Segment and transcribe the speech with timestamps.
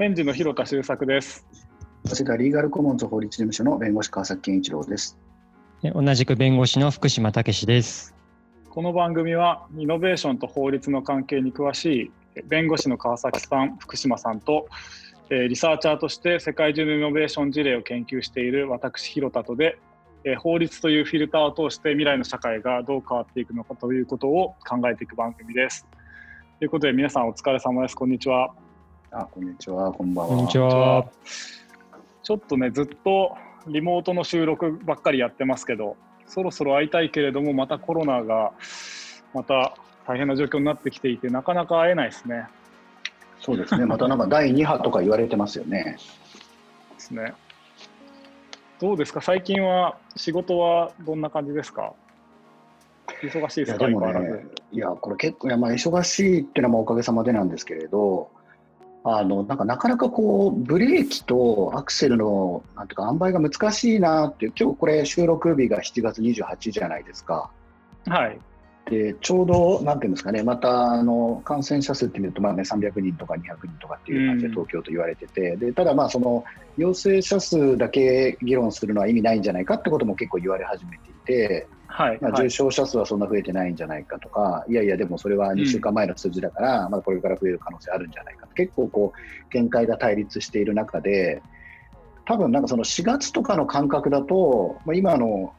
[0.00, 1.44] 検事の広田修作です。
[2.06, 5.18] 早稲田リーガルコモンズ法律事務所の弁護士川崎健一郎です。
[5.82, 8.16] で同じく弁護士の福島武史です。
[8.70, 14.68] この番組はイノベーションと法律の関係に詳しい弁護士の川崎さん、福島さんと、
[15.28, 19.78] えーリサーチャーとして世界中のイノベーション事例を研究している私広田とで、
[20.24, 25.86] えー法律というフィルターを通して未来の社会がどう変わっていくのかということを考えていく番組です。
[26.58, 27.94] ということで皆さんお疲れ様です。
[27.94, 28.54] こんにちは。
[29.12, 30.36] あ、こんにちは、こんばんは。
[30.36, 31.04] こんにちは。
[32.22, 35.96] ちょっとねずっとリモートの収録ばっかりやってますけど
[36.28, 38.52] そろそろ会いたいけれどもまたコロナが
[39.34, 39.74] また
[40.06, 42.46] 大変な状況になってきていてなかなか会えないですね。
[43.40, 43.84] そうですね。
[43.84, 45.96] またなんか第2波とか言われてますよね。
[46.94, 47.32] ですね
[48.80, 49.20] どうですか？
[49.20, 51.94] 最近は仕事はどんな感じですか？
[53.22, 53.88] 忙しいですか？
[53.88, 58.30] いやね、いやこれ結構いやまあ忙しいっていうのはまあおかげさまでなんですけれど、
[59.02, 64.52] あのなんかなかなかこうブレーキとアクセルのなんていうか塩梅が難しいなっていう。
[64.58, 67.50] 今日これ収録日が7月28じゃないですか。
[68.06, 68.38] はい
[68.90, 73.38] でちょうど、なんていうんですかね、またあの感染者数って見ると、まあね、300人とか200
[73.68, 74.52] 人とかっていう感じでうん。
[74.52, 76.42] 東京と言われてて、でただ、まあその
[76.76, 82.18] 陽性者数だけ議論するのは意味ないんじゃないかってことも結構言われ始めていて、まあ、はい。
[82.20, 91.42] はい重症者数はそんな増えてないんじゃないかとか、いやいや、でもそれは2週間前の数字だから、まだこれから増える可能性あるんじゃないかと、結構こう見解が対立している中で、
[92.26, 95.52] 多分なんかその4月とかの感覚だと、まあ、今の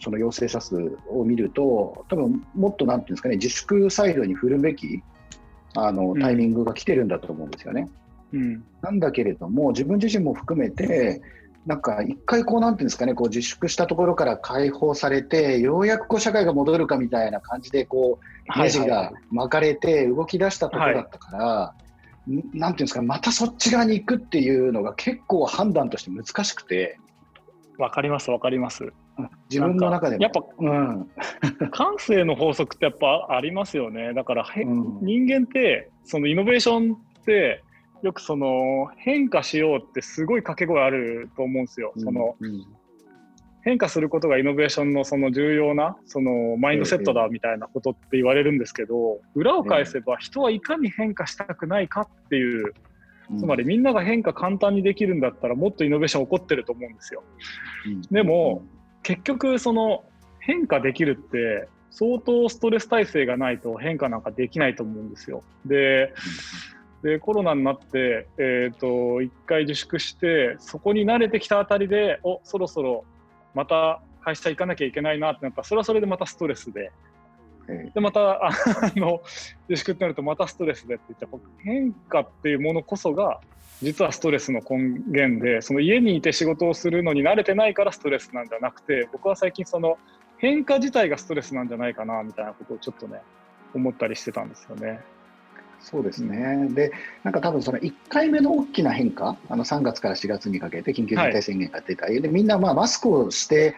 [0.00, 5.02] その陽性者数を見ると、多分もっとなんていうんですかね、自粛サイドに振るべき
[5.74, 6.20] あのうん。
[6.20, 7.88] タイミングが来てるんだと思うんですよね。
[8.32, 8.64] うん。
[8.82, 11.20] なんだけれども、自分自身も含めて、
[11.66, 18.18] なんか一回こう、なんていうんですかね、こう自粛したところから解放されて、ようやくこう社会が戻るかみたいな感じで、こ
[18.56, 21.74] う、ネジが巻かれて動き出したところだったから、
[22.32, 26.98] んなんていうんですか、またそっち側に行くっていうのが結構判断として難しくて、
[27.78, 28.92] わかりますわかります
[29.50, 30.22] 自分の中でも。
[30.22, 31.10] やっぱうん、
[31.70, 34.12] 感性の法則ってやっぱありますよね。
[34.14, 34.98] だからへ、うん。
[35.02, 37.62] 人間ってそのイノベーションって
[38.02, 41.92] よくその変化しようってすごい掛け声あると思うんですよ。
[41.96, 42.66] そのうん。
[43.64, 52.72] 変化することがイノベーションのその重要なそのマインドセットだみたいなことって言われるんですけど裏を返せば人はいかに変化したくないかっていう
[53.36, 57.22] つまりみんなが変化簡単にできるんだったらもっとイノベーション起こってると思うんですよ。
[57.86, 58.02] うん。
[58.02, 58.62] でも、
[59.08, 60.04] 結局その
[60.38, 65.42] 変化できるって相当ストレス耐性がないと変化なんかできないと思うんですよ。
[65.64, 66.12] で
[67.02, 68.86] でコロナになって、えー、と
[69.22, 73.06] 1回自粛してそこに慣れてきたあたりでおそろそろ
[73.54, 76.92] また会社行かなきゃいけないなってなったらそれはそれでまたストレスで
[77.94, 78.50] でまたあ
[78.96, 79.22] の
[79.68, 83.40] 自粛ってなるとまたストレスでって言って変化っていうものこそが
[83.82, 89.98] 実はストレスの根源でその家にいて仕事をするのに慣れてないからストレスなんじゃなくて僕は最近その
[90.38, 93.20] 変化自体がストレスなんじゃないかなみたいなことをちょっとね
[93.74, 95.00] 思ったりしてたんですよね。
[95.80, 96.90] そうですね、で
[97.22, 103.76] なんか多分その1回目の大きな変化、あの3月から4月にかけて緊急事態宣言が出た、でみんなまあマスクをして、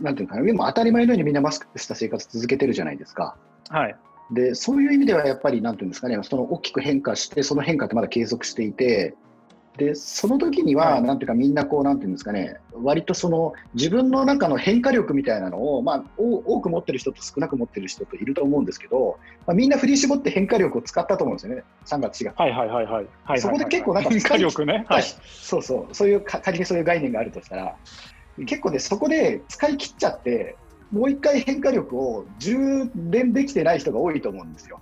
[0.00, 3.36] なんていうかな、でも当たり前のようにみんなマスクした生活続けてるじゃないですか。
[3.68, 3.96] はい、
[4.30, 9.14] でそういう意味ではやっぱりなんていうんですかね、その大きく変化して、その変化ってまだ継続していて、
[9.78, 11.02] でその時には、はい。
[11.02, 22.38] なんていうか、みんなこう、なんていうんですかね、割とその自分の中の変化力みたいなのを、まあ、お多く持ってる人と少なく持ってる人といると思うんですけど、まあ、みんな振り絞って変化力を使ったと思うんですよね、3月、4月。
[22.38, 22.50] はい。
[22.50, 23.40] はいはいはいはい。
[23.40, 24.84] そこで結構なんか変化力ね。
[24.88, 27.76] はい、 そうそう、そういうか仮にそういう概念があるとしたら、
[28.46, 30.56] 結構ね、そこで使い切っちゃって、
[30.90, 34.80] もう一回変化力を充電できてない人が多いと思うんですよ。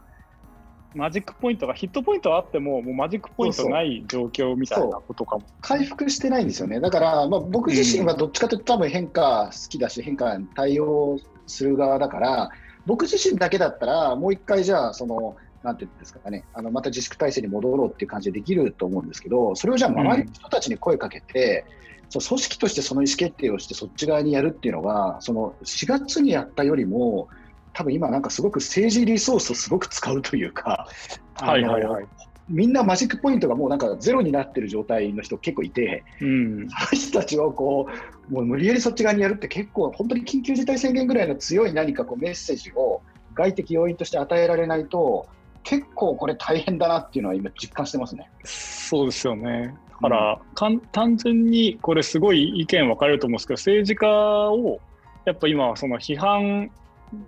[0.95, 5.45] マジックポイントがヒットポイントはあってももうマジックポイントない状況みたいなことかも。
[5.61, 6.81] 回復してないんですよね。
[6.81, 12.51] だから、まあ、僕自身はどっちかというと多分変化好きだし、変化に対応する側だから、
[12.87, 21.67] 僕自身だけだったら、もう一回じゃあ、その、なんていうんですかね、あのまた自粛体制に戻ろうっていう感じでできると思うんですけど、それをじゃあ周りの人たちに声かけて、
[22.09, 27.29] そう組織としてその意思決定をしてそっち側にやるっていうのが、その4月にやったよりも、
[27.73, 30.89] 多分今なんかすごく政治リソースをすごく使うというか、
[31.37, 32.07] はいはいはい。
[32.49, 37.89] みんなマジックポイントがもうなんかゼロになってる状態の人結構いて、うん、その人たちをこ
[38.31, 43.03] うもう無理やりそっち側にやるって結構本当に緊急事態宣言ぐらいの強い何かこうメッセージを
[43.35, 45.27] 外的要因として与えられないと
[45.65, 48.31] 結構これ大変だなっていうのは今実感してますね。
[48.45, 49.75] そうですよね。
[50.03, 54.07] だから、かん単純にこれすごい意見分かれると思うんですけど政治家
[54.51, 54.81] を
[55.25, 56.71] やっぱ今はその批判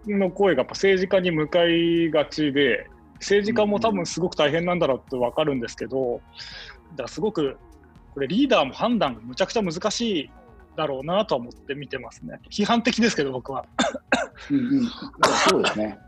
[0.06, 6.20] の声がやっぱ政治家に向かいがちで政治家も多分すごく大変なんだろうって分かるんですけど、
[6.90, 7.56] だからすごく
[8.14, 10.30] これリーダーも判断がむちゃくちゃ難しい
[10.76, 12.38] だろうなとは思って見てますね。
[12.50, 13.64] 批判的ですけど僕は。
[14.50, 14.86] うんうん、
[15.48, 15.98] そうですね。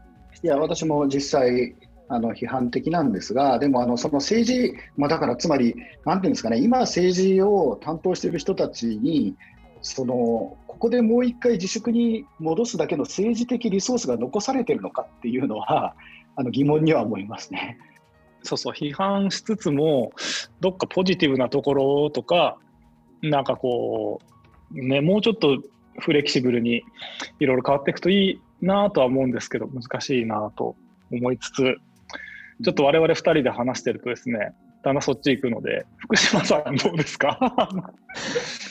[0.42, 1.74] いや私も実際
[2.12, 9.36] あの批判的なんですが、でもあのその政治、まあ、だからつまり、なんていうんですかね、今、政治を担当している人たちに、
[9.80, 10.14] その
[10.66, 15.94] ここでもう一回自粛に戻すだけの政治的リソースが残されてるのかっていうのは、
[16.34, 17.78] あの疑問には思いますね。
[18.42, 20.10] そうそう、批判しつつも、
[20.60, 22.58] どっかポジティブなところとか、
[23.22, 24.20] なんかこ
[24.72, 25.62] う、ね、もうちょっと
[26.00, 26.82] フレキシブルに
[27.38, 30.74] いろいろ変わっていくといいなとは思うんですけど、難しいなと
[31.12, 31.76] 思いつつ、
[32.62, 34.52] ちょっと我々2人で話してるとですね、
[34.82, 37.38] だんだんそっち行くので、福島さんどうですか？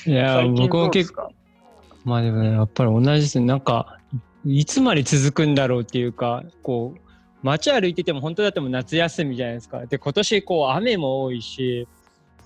[0.05, 1.31] いや、僕も結構、
[2.03, 3.45] まあでもね、やっぱり同じですね。
[3.45, 3.97] なんか、
[4.45, 6.99] いつまで続くんだろうっていうか、こう、
[7.41, 9.85] 街歩いてても本当だっても夏休みじゃないですか。
[9.85, 11.87] で、今年こう雨も多いし、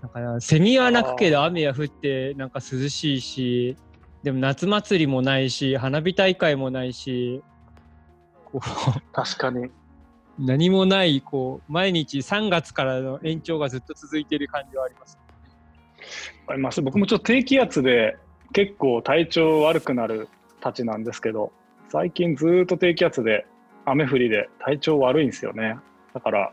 [0.01, 3.77] だからセミは鳴くけど雨は降ってなんか涼しいし、
[4.21, 7.41] でも夏祭りもないし、花火大会もないし、
[8.45, 8.61] こう
[9.13, 9.69] 確かに。
[10.39, 15.17] 何もないこう毎日3月からの延長がずっと続いている感じはあります。
[16.47, 18.17] あります僕もちょっと低気圧で
[18.51, 20.27] 結構体調悪くなる
[20.59, 21.51] たちなんですけど
[21.89, 23.45] 最近ずっと低気圧で
[23.85, 25.77] 雨降りで体調悪いんですよね
[26.13, 26.51] だから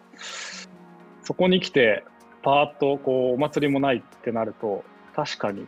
[1.22, 2.04] そこに来て
[2.42, 4.84] パーッとこうお祭りもないってなると
[5.14, 5.66] 確かに、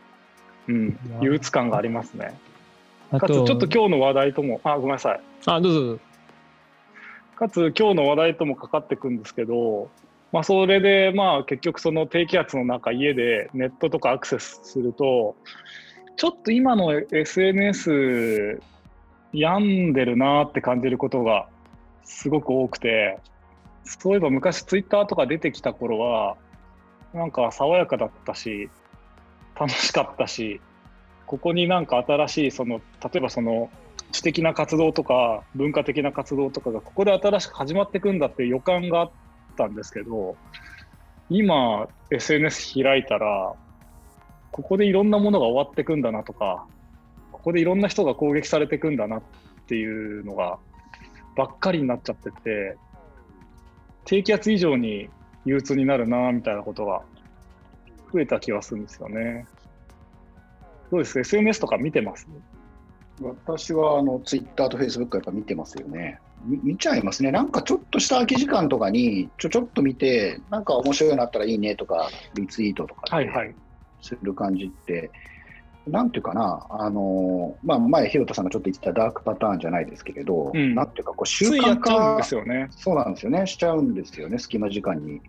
[0.67, 2.33] うん、憂鬱感がありますね。
[3.11, 5.21] かつちょっと今日の話題ともあごめんなさい。
[5.45, 6.12] あどうぞどうぞ。
[7.35, 9.89] かつ今日の話題ともかかってくんですけど、
[10.31, 15.35] まあ、それでまあ結局その低気圧の中家でネットとかアクセスすると
[16.15, 18.61] ちょっと今の SNS
[19.33, 21.47] 病んでるなって感じることが
[22.03, 23.19] すごく多くて
[23.83, 26.37] そういえば昔ツイッターとか出てきた頃は
[27.13, 28.69] なんか爽やかだったし
[29.59, 30.61] 楽しかったし
[31.25, 33.69] ここになんか新しいその例えばその
[34.13, 39.11] 知的な活動とか文化的な活動とかがここで新しく始まっていくんだっていう予感があっ
[39.57, 40.37] たんですけど
[41.29, 43.53] 今 SNS 開いたら
[44.51, 46.65] ここでいろんなものが終わっていくんだなとか
[47.31, 49.21] ここでいろんな人が攻撃されていくんだなっ
[49.67, 50.59] ていうのが
[51.35, 52.77] ばっかりになっちゃってて
[54.05, 55.09] 低気圧以上に
[55.45, 57.01] 憂鬱になるなみたいなことが
[58.13, 59.47] 増えた気がするんですよね。
[60.91, 62.27] どうです ?SNS とか見てます？
[63.21, 66.19] 私はあのツイッターとフェイスブックやっぱ見てますよね。
[66.45, 67.31] 見ちゃいますね。
[67.31, 73.03] なんかちょっとした空き時間とかにちょちょっと見て、なんか面白いなったらいいねとか、リツイートとか
[74.01, 75.11] する感じって、はいはい、
[75.87, 82.67] なんていうかな、あのまあ、前、広田さんがちょっと言ってたダークパターンじゃないですけれど、うん、なんていうかこう習慣化ですよね。
[82.71, 85.21] そうなんですよね、しちゃうんですよね、隙間時間に。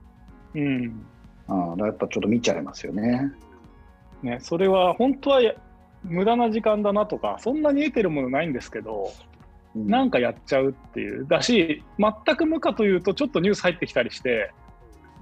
[0.57, 1.07] うん、
[1.47, 3.31] あやっぱちょっと見ちゃいますよね。
[4.23, 5.41] ね、それは本当は
[6.05, 9.13] 無駄な時間だなとか、そんなに得てるものないんですけど、
[9.75, 11.27] うん、なんかやっちゃうっていう。
[11.27, 14.53] だし、全く無かというと、ちょっとニュース入ってきたりして、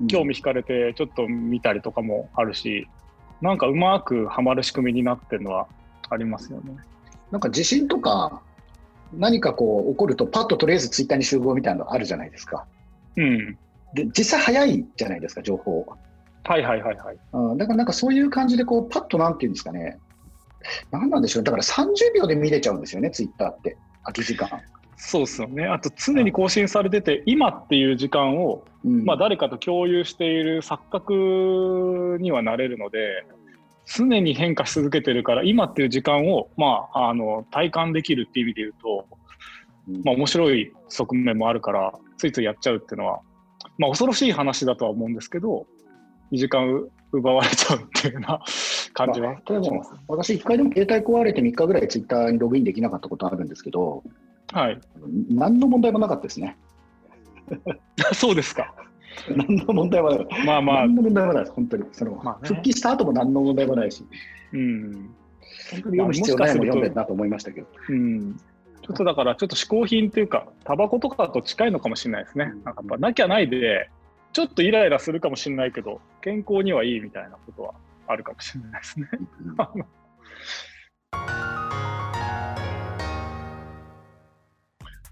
[0.08, 2.88] 興味惹かれてちょっと見たりとかもあるし、
[3.40, 5.66] なんかうまくはまる仕組みになってるのは
[6.10, 6.76] ありますよね。
[7.30, 8.42] なんか地震とか、
[9.14, 12.66] 何かこう起こると、パッととりあえずツイッターに集合みたいなのあるじゃないですか。
[13.16, 13.58] うん。
[13.94, 15.86] で、実際早いじゃないですか、情報。
[16.44, 17.16] はいはいはいはい。
[17.32, 19.98] うん、だからなんかそういう感じで、こう、パッとなんていうんですかね、
[20.90, 24.48] 何なんでしょう、だから30秒で見れちゃうんですよね、ツイッターって、空き時間。
[24.96, 25.66] そうですよね。
[25.66, 33.24] あと常に更新されてて、今っていう時間を、うん、まあ、誰かと共有している錯覚にはなれるので、
[33.84, 39.06] 常に変化し続けてるから、今っていう時間を、まあ、あの体感できるっていう意味で言うと、
[40.04, 43.20] まあ、面白い側面もあるから、ついついやっちゃうっていうのは、
[43.78, 45.66] まあ、恐ろしい話だとは思うんですけど、
[46.30, 48.40] 2時間奪われちゃうっていうような
[49.06, 54.02] 感じは、まあ、も私、1回でも携帯壊れて3日ぐらいツイッターにログインできなかったことあるんですけど、
[54.52, 54.80] はい、
[55.30, 56.56] 何の問題もなかったですね。
[58.14, 58.74] そうですか。
[59.36, 60.26] 何の問題もない。
[60.46, 60.80] まあまあ。
[60.80, 61.84] 何の問題もないです、本当に。
[61.92, 64.04] その、まあね、復帰した後も何の問題もないし。
[64.52, 64.92] うん。
[64.92, 65.02] 本
[65.70, 67.66] 当に読む必要ないも読んでるなと思いましたけど。
[67.88, 68.36] うん。
[68.82, 72.46] ちょっとだから、ちょっと嗜好品っていうか、タバコとかと近いのかもしれないですね。
[72.46, 73.90] なんかやっぱなきゃないで、
[74.32, 77.74] ちょっとイライラするかもしれないけど、健康にはいいみたいなことは
[78.06, 79.08] あるかもしれないですね。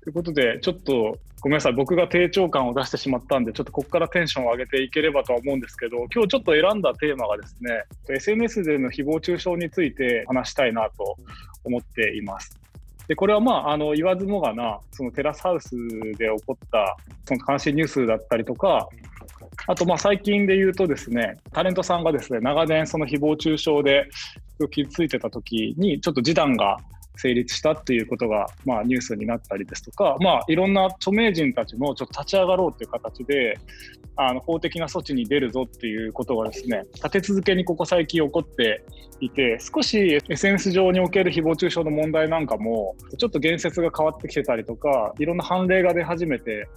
[0.02, 11.16] ということで、ちょっとごめんなさい、僕が低調感を出してしまったんで、ちょっとここからテンションを上げていければとは思うんですけど、今日ちょっと選んだテーマがですね、SNS での誹謗中傷について話したいなと
[11.64, 12.60] 思っています。
[13.10, 15.70] でこれはまああの言わずもがなそのテラスハウス
[16.16, 18.88] で起こったその関心ニュースだったりとか
[19.70, 24.08] あとまあ最近で言うとですねタレントさんがですね長年その誹謗中傷で
[24.68, 26.78] 傷ついてた時にちょっと示談が
[27.14, 33.58] 成立したっていうことが、まあ、ニュースになったりですとか、まあ、いろんな著名人たちもちょっと立ち上がろうという形で
[34.16, 38.82] あの法的な措置に出るぞっていうことがですね立て続けにここ最近起こって
[39.20, 46.68] いて少し SNS 上における誹謗中傷の問題なんかもちょっと言説が変わってきてたりとかいろんな判例が出始めて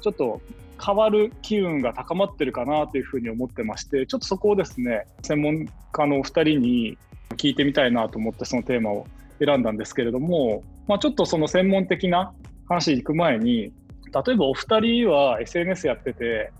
[0.00, 0.40] ちょっと
[0.84, 6.98] 変わる機運が高まってるかなというふうに思ってましてちょっとそこをですね専門家のお二人に
[7.36, 9.06] 聞いてみたいなと思ってそのテーマを
[9.44, 12.32] 選んだんですけれども、まあ、ちょっとその専門的な
[12.68, 13.72] 話に行く前に
[14.12, 16.52] 例えばお二人は SNS やってて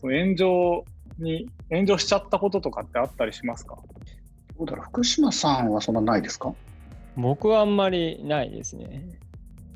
[0.00, 0.84] その炎上
[1.18, 3.76] に炎上しちゃったこととかってあったりしますか？
[4.58, 4.86] どうだろう？
[4.86, 6.54] 福島さんはそんなないですか？
[7.16, 9.04] 僕はあんまりないですね。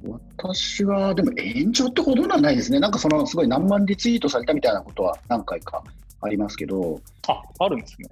[0.09, 2.81] 私はでも炎上ってほどはないですね。
[2.81, 5.83] なんかそのすごい何万リツイートされたみたいなことは何回か
[6.21, 7.01] ありますけど。
[7.29, 8.09] あ、あるんですね。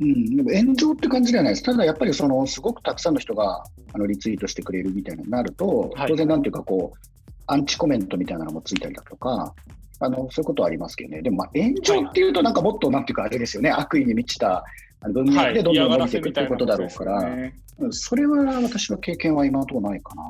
[0.00, 1.62] うん、でも炎上って感じではないです。
[1.62, 6.98] ただやっぱりそのすごくたくさんの人があのリツイートしてくれるみたいになると、はい、当然なんていうかこう、
[7.46, 9.54] アンチコメントみたいなのもついたりだとか、
[10.00, 11.22] あのそういうことはありますけどね。
[11.22, 14.64] でもまあ炎上っていうとなんかもっとなんていうかあれですよね、悪意に満ちた
[15.10, 17.54] 文脈でどんどん伸びていくっていうことだろうから、はいね、
[17.90, 20.22] それは私の経験は今のところないかな。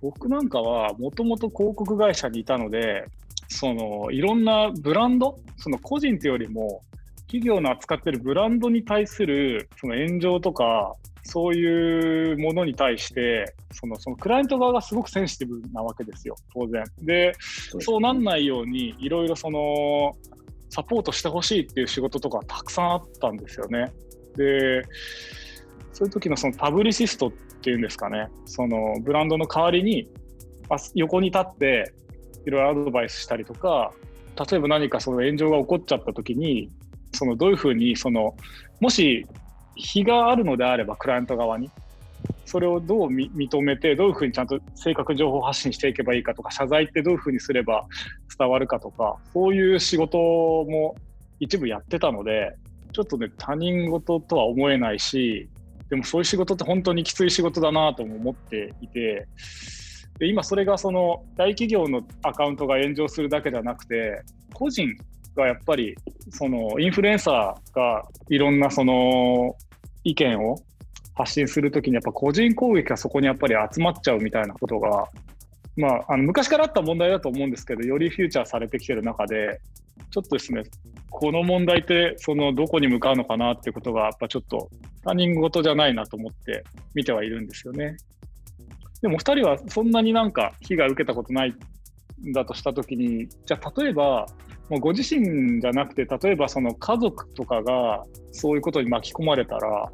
[0.00, 3.06] 僕なんかはもともと広告会社にいたので、
[3.48, 6.82] そのいろんなブランド、その個人っていうよりも
[7.22, 16.84] 企業の扱ってるブランドに対するその炎上とか、そういうものに対して、そのそのクライアント側がすごくセンシティブなわけですよ、当然。
[17.02, 17.34] で、
[17.80, 20.16] そうなんないように、いろいろその
[20.70, 23.92] サポートしてほしいっていう仕事とかたくさんあったんですよね。
[24.36, 24.82] で、
[25.92, 30.08] そういう時のそのパブリシストっっていうんですかね、そのブランドの代わりに
[30.94, 31.92] 横に立って
[32.46, 33.92] いろいろアドバイスしたりとか、
[34.50, 36.70] 例えば何かその炎上が起こっちゃった時に、
[37.12, 38.36] そのどういうふうにその
[38.80, 39.26] もし
[39.74, 41.70] 非があるのであればクライアント側に
[42.44, 47.86] それをどう認めてどういうふうにちゃんと正確情報発信していけばいいかとか謝罪ってどういうふうにすれば
[48.38, 50.96] 伝わるかとかそういう仕事も
[51.40, 52.54] 一部やってたので
[52.92, 55.48] ちょっとね他人事とは思えないし
[55.90, 59.26] でもそういう仕事って本当にきつい仕事だなとも思っていて
[60.18, 64.88] で今それがその大企業のアカウントが炎上するだけじゃなくて個人
[65.36, 65.94] がやっぱり
[66.30, 69.54] そのインフルエンサーがいろんなその
[70.04, 70.56] 意見を
[71.14, 75.06] 発信するときにやっぱ個人攻撃がそこにやっぱり集まっちゃうみたいなことが、
[75.76, 79.60] まあ、あの昔からあった問題だと思うんですけどよりフューチャーされてきてる中で
[80.10, 80.62] ちょっとですね
[81.10, 84.70] この問題ってそのどこに向かうのかなってことがやっぱちょっと
[85.04, 87.96] 他人事じゃないなと思って見てはいるんですよね。
[89.00, 91.54] でも2人はそんなになんか被害を受けたことない
[92.24, 94.26] んだとしたときにじゃあ例えば
[94.68, 99.90] もうご自身じゃなくて例えばその家族とかがそういうことに巻き込まれたら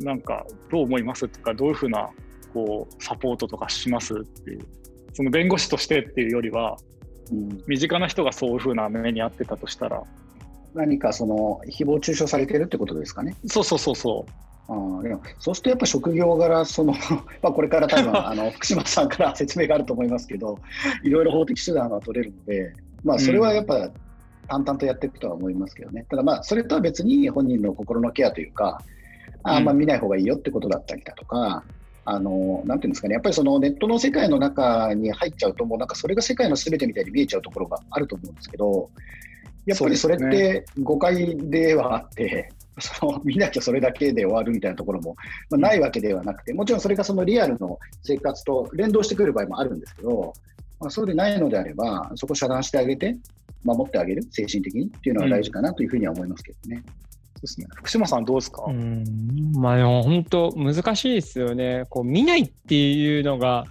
[0.00, 1.28] なんかどう思います？
[1.28, 2.10] とかどういうふうな
[2.52, 4.60] こうサポートとかしますっていう。
[5.14, 6.76] その弁護士としてっていうよりは、
[7.30, 10.02] うん、身近な人がそういうふうな目に遭ってたとしたら
[10.74, 13.36] 何かその誹謗中傷されてるってことですかね？
[13.46, 14.32] そうそうそうそう。
[14.68, 16.94] あでもそうするとやっぱ職業柄その
[17.42, 20.58] まあこれから多分 あの福島さんから 説明があると思いますけど
[21.02, 23.90] いろいろ法的手段は取れるのでまあそれはやっぱ
[24.48, 28.80] 淡々とやっていくとは思いますけどね、ただまあそれとは別に本人の心のケアというか
[29.42, 29.64] あん。
[29.64, 31.64] ま見ない方がいいよってことだったりだとか、
[32.04, 38.90] あのなんていうんですかね、やっぱりそのネットの世界の中に入っちゃうと、もうなんかそれが世界のすべてみたいに見えちゃうところがあると思うんですけど、
[39.66, 42.50] やっぱりそれって誤解ではあって、
[42.80, 45.14] その見なきゃそれだけで終わるみたいなところも、
[45.50, 50.32] まあ、ないわけではなくて、もちろんそれがそのリアルの生活と連動してくる場合もあるんですけど、
[50.80, 53.16] まあ、そうでないのであれば、そこを遮断してあげて、
[53.62, 56.82] 守ってあげる、精神的にっていうのは大事かなというふうには思いますけどね。
[56.86, 57.02] うん
[57.42, 57.66] ですね。
[57.74, 58.64] 福島さんどうですか？
[58.68, 59.04] うん
[59.56, 61.86] まあでも本当難しいですよね。
[61.90, 63.64] こう見ないっていうのが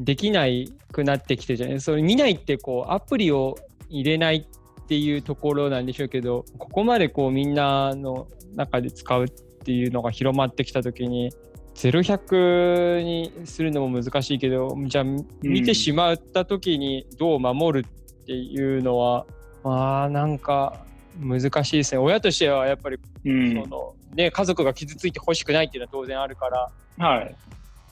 [0.00, 3.56] できないくなってきてじゃないそれ見ないってこうアプリを
[3.88, 4.48] 入れない
[4.92, 11.32] っていうところなんでしょうけどここまでこうみんなの中で使うっていうのが広まってきた時に
[11.76, 15.04] 0100にするのも難しいけどじゃあ
[15.40, 19.24] 見てしまった時にどう守るっていうのは、
[19.64, 20.84] うん、まあなんか
[21.18, 21.98] 難しいですね。
[21.98, 26.50] 親としてはやっぱり、うん、そのね、家族が傷ついてほしくないっていうのは当然あるか
[26.98, 27.34] ら、はい、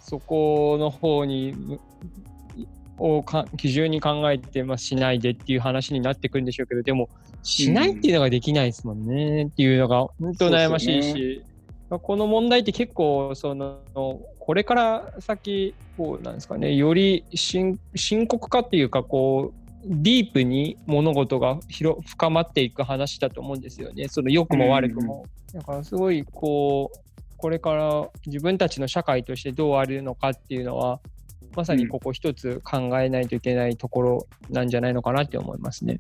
[0.02, 1.78] そこの方に
[3.00, 7.08] をか基準に考えて、まあ、しないでっていう話になってくるんでしょうけどでも
[7.42, 11.44] しないっていうのができないですもんね、うん、っていうのが本当悩ましいし、
[11.88, 13.80] この問題って結構その
[14.38, 17.78] これから先こうなんですかねより深
[18.28, 24.08] 刻化っていうかこうディープに物事が広深まっていく話だと思うんですよね。
[24.08, 25.24] その良くも悪くも。
[25.54, 26.98] だからすごいこう
[27.38, 31.00] これから自分たちの社会としてどうあるのかっていうのは
[31.56, 35.98] まさにここ一つ考えないといけないところなんじゃないのかなって思いますね。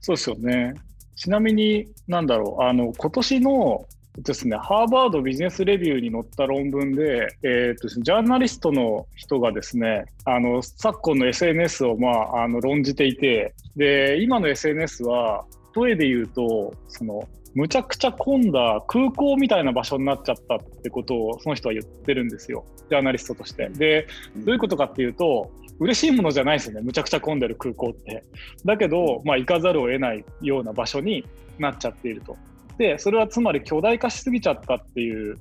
[0.00, 0.74] そうですよね。
[1.16, 3.86] ちなみに、なんだろう、あの今年の
[4.18, 15.44] ですね、ハーバードビジネスレビューに載った論文で、えーと、ジャーナリストの人がですね、あの昨今の SNS を、まあ、あの論じていて、で今の SNS は、
[15.74, 23.68] 例えで言うと、そのむちゃくちゃ混んだ空港みたいな場所になっちゃったってことをその人は言ってるんですよ、ジャーナリストとして。
[23.68, 24.06] で、
[24.36, 28.24] どういうことかっていうと、嬉しいものじゃないですよね、むちゃくちゃ混んでる空港って。
[28.64, 31.24] だけど、まあ、行かざるを得ないような場所に
[31.58, 32.36] なっちゃっていると。
[32.78, 35.36] で、それはつまり巨大化しすぎちゃったっていう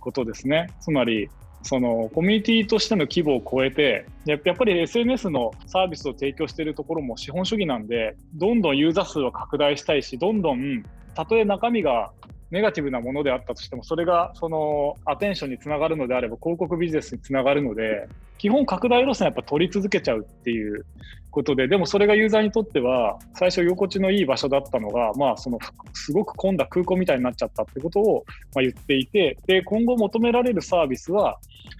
[0.00, 0.68] ことですね。
[0.80, 1.28] つまり、
[1.64, 12.10] そのコミュニティとしての規模を超えてやっぱり SNS のサービスを提供しているところも資本主義なんでどんどんユーザー数を拡大したいしどんどんたとえ中身が
[12.50, 20.84] ネガティブなものであったとしてもそれがそのアテンションにつながるのであれば広告ビジネスにつながるので基本拡大路線やっぱ取り続けちゃうっていう
[21.30, 25.58] ことででもそれがユーザーにとっては最初居心地のいい場所だったのが、まあ、その
[25.92, 31.38] すごく混んだ空港みたいになっちゃったってことをま言っていてで今後求められるサービスは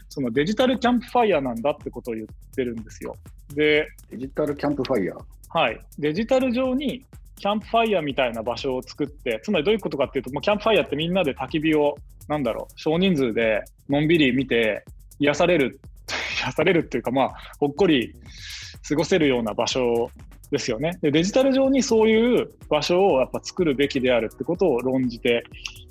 [0.08, 3.16] そのデジタルキャンプファイヤーなんだってことを言ってるんですよ。
[3.54, 7.04] でデジタルキャンプファイヤーはいデジタル上に
[7.36, 11.96] キャンプファイヤーみたいな場所を作って、つまりどういうことかっていうと、もうキャンプファイヤーってみんなで焚き火を、
[12.28, 14.84] なんだろう、少人数でのんびり見て、
[15.18, 15.80] 癒される、
[16.44, 18.14] 癒されるっていうか、まあ、ほっこり
[18.88, 20.10] 過ごせるような場所
[20.50, 20.98] ですよね。
[21.02, 25.44] でデジタル上にそういう場所をやっぱ作るべきであるってことを論じて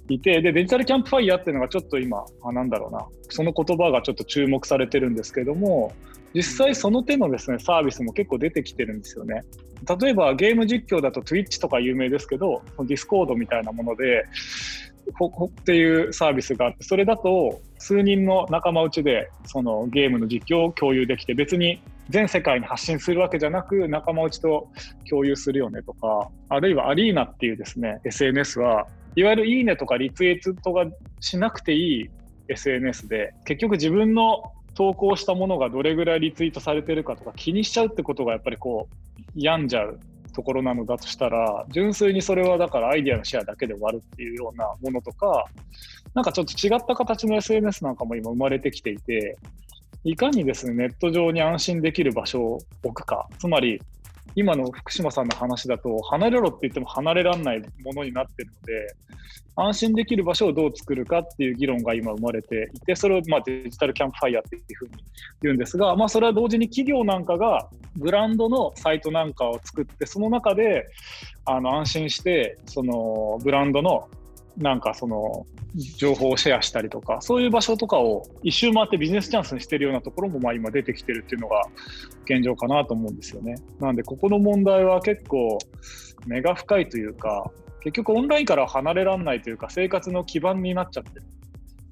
[0.09, 5.93] いて、でデジタルキャンプファイヤーっていうのがちょっと今、あなんだろうな、その言葉がちょっと注目されてるんですけども、
[6.33, 9.43] 実際その手のですねサービスも結構出てきてるんですよね。
[9.99, 14.25] 例えばゲーム実況だと Twitch とか有名ですけど、Discord みたいなもので、
[15.45, 24.69] っていうサービスがあって、それだと数人の仲間内でそのゲームの実況を共有できて、別に全世界に発信するわけじゃなく、仲間内と
[25.09, 30.85] 共有するよねとか、あるいはアリーナっていうですね、SNS は、いわゆるいいねとかリツイートが
[31.19, 32.09] しなくていい
[32.47, 34.43] SNS で、結局自分の
[34.75, 39.99] 投稿したものがどれぐらいリツイートされてるかとか気にしちゃうってことがやっぱりこう病んじゃう
[40.33, 45.45] ところなのだとしたら純粋にそれはだからアイデアのシェアだけで終わるっていうようなものとか
[46.13, 49.37] なんかちょっと違った形の SNS なんかも今生まれてきていて
[50.03, 53.81] いかにですねネット上に安心できる場所を置くかつまり
[54.35, 58.95] 今の福島さんの話だと離れろって言っても離れられないものになってるので
[59.55, 64.91] 安心できる場所をどう作るかっていう議論が今生まれていてそれをまデジタルキャンプファイヤーっていうふうに
[65.43, 70.87] 言うんですが、まあ、それは同時に企業なんかがブランドのサイトなんかを作ってその中で
[71.45, 74.09] あの安心してそのブランドの
[74.57, 75.45] なんかその
[75.97, 81.63] 情報をシェアしたりとか、そういう場所とかを一周回ってビジネスチャンスにしてるようなところもまあ今出てきてるっていうのが
[82.25, 83.55] 現状かなと思うんですよね。
[83.79, 85.57] なんでここの問題は結構
[86.27, 91.25] 目が深いというか、結局オンラインから離れられないというか生活の基盤になっちゃってる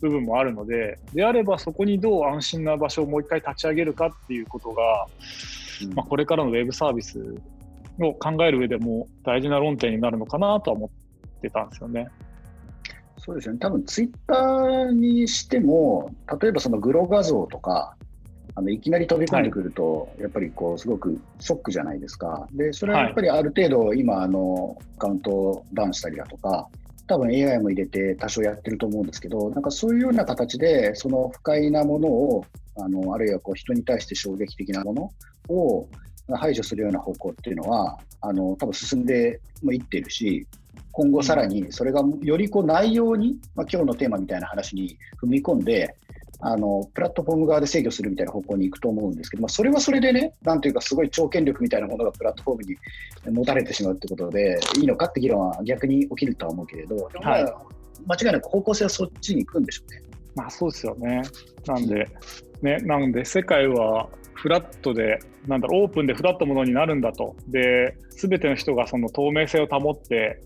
[0.01, 5.07] 部分もあるので、であればそこにどう安心な場所をもう一回立ち上げるかっていうことが、
[5.95, 7.35] まあ、これからのウェブサービス
[7.99, 10.91] を考える上でも大事な論点になるのかなとは思
[11.37, 12.07] ってたんですよね。
[13.23, 17.95] そうですね、多分ツイッターにしても、例えばそのグロ画像とか、
[18.55, 22.47] あのいきなり飛び込んでくると、やっぱりこうすごくショックじゃないですか。
[22.51, 26.67] で、それはやっぱりある程度、今、あのアカウントをバンしたりだとか、
[27.05, 32.45] 多分 AI も入れて多少やってると思うんですけど、なんかそういうような形で、その不快なものを、
[32.77, 35.11] あのあるいはこう人に対して衝撃的なもの
[35.53, 35.87] を
[36.33, 40.47] 排除するような方向っていうのは、あの多分進んでもいっているし、
[40.91, 45.95] 今後さらにそれがよりこう内容に、まあ、今日のテーマみたいな話に踏み込んで、
[46.41, 52.77] あのプラットフォーム側で制御するみたいな方向に行くと思うんですけど、まあ、それはそれでね、なんというか、すごい超権力みたいなものがプラットフォームに
[53.37, 57.45] 持たれてしまうってことで、いいのかって議論は逆に起きるとは思うけれど、はい、
[58.07, 60.01] 間違いなく方向性はそっちに行くんでしょうね。
[60.35, 61.21] まあ、そうですよね。
[61.67, 62.07] なんで、
[62.63, 67.35] ね、なんで世界はフラットで、なんだろう、オープンでフラットものになるんだと。
[67.47, 70.41] で、すべての人がその透明性を保って、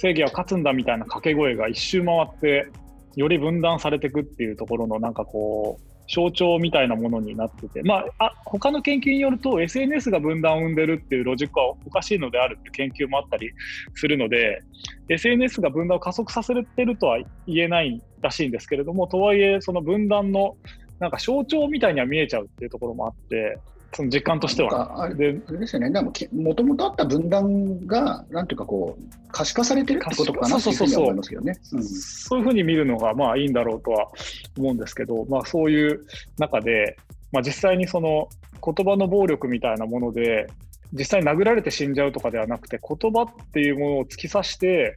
[0.00, 2.70] 正義は勝つんだみたいな掛け声が一周回って
[3.16, 5.82] より分断されていくっていうところのなんかこう
[6.12, 13.50] 象徴みたいなものになってて、まあ、あ他の研究によると SNS が分断を生んでるっていうロジックはおかしいのであるっていう研究もあったり
[13.94, 14.62] するので
[15.10, 20.56] SNS が分断を加速させてるとは言えないらしいんですけれども、とはいえ、その分断の
[20.98, 23.58] なんか象徴みたいには見えちゃうっていうところもあって、
[23.94, 25.02] その実感としては。
[25.02, 31.54] あれですよね、でももともとあった分断が、なんていうかこう、可視化されてるってことかなというふうに思いますけどね。
[31.62, 34.10] そういうふうに見るのがまあいいんだろうとは
[34.58, 36.04] 思うんですけど、まあ、そういう
[36.38, 36.96] 中で、
[37.32, 38.28] まあ、実際にその
[38.64, 40.46] 言葉の暴力みたいなもので、
[40.92, 44.96] 実際に殴られて死んじゃうとかではなくて、言葉っていうものを突き刺して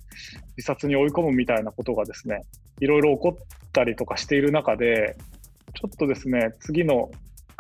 [0.58, 2.42] 自殺に追い込むみたいなことがですね、
[2.80, 5.16] いろいろ起こったりとかしている中で、
[5.74, 7.12] ちょっとですね、次の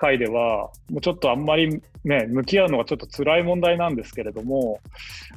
[0.02, 4.80] 回では、もうちょっとあんまりね、向き合うのがちょっと辛い問題なんですけれども、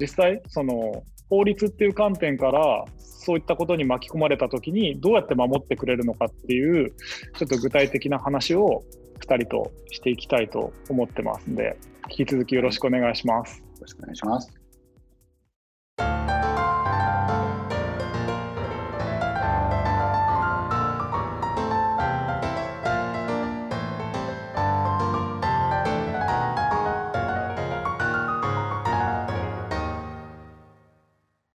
[0.01, 6.91] 実際、その法律っていう観点から、そういったことに巻き込まれたときに、どうやって守ってくれるのかっていう、
[7.39, 8.83] ちょっと具体的な話を
[9.21, 11.77] 2人としていきたいと思ってますんで、
[12.11, 13.59] 引き続きよろしくお願いします。
[13.59, 14.64] よろしくお願いします。